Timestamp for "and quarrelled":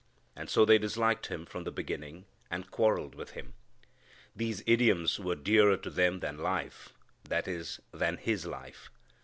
2.49-3.13